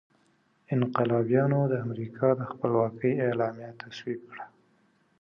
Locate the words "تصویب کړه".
3.81-4.45